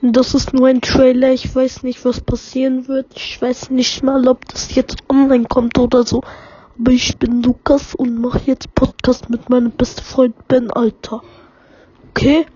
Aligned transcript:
Das 0.00 0.34
ist 0.34 0.54
nur 0.54 0.68
ein 0.68 0.80
Trailer. 0.80 1.32
Ich 1.32 1.52
weiß 1.52 1.82
nicht, 1.82 2.04
was 2.04 2.20
passieren 2.20 2.86
wird. 2.86 3.06
Ich 3.16 3.42
weiß 3.42 3.70
nicht 3.70 4.04
mal, 4.04 4.28
ob 4.28 4.44
das 4.46 4.74
jetzt 4.76 4.98
online 5.08 5.46
kommt 5.46 5.76
oder 5.78 6.04
so. 6.04 6.22
Aber 6.78 6.92
ich 6.92 7.18
bin 7.18 7.42
Lukas 7.42 7.96
und 7.96 8.20
mache 8.20 8.42
jetzt 8.44 8.72
Podcast 8.76 9.28
mit 9.28 9.50
meinem 9.50 9.72
besten 9.72 10.02
Freund 10.02 10.46
Ben 10.46 10.70
Alter. 10.70 11.22
Okay? 12.10 12.46